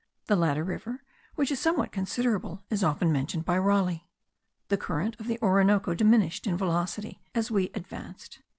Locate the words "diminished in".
5.93-6.57